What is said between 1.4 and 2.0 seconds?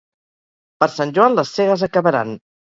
les segues